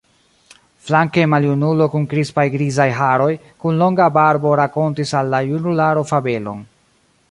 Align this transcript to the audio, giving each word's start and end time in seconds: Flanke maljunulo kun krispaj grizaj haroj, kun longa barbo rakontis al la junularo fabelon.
Flanke 0.87 1.25
maljunulo 1.33 1.87
kun 1.95 2.07
krispaj 2.15 2.47
grizaj 2.55 2.89
haroj, 3.03 3.31
kun 3.65 3.79
longa 3.85 4.11
barbo 4.19 4.59
rakontis 4.65 5.17
al 5.21 5.35
la 5.35 5.47
junularo 5.51 6.11
fabelon. 6.15 6.71